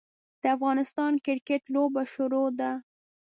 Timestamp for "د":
0.41-0.43, 1.15-1.19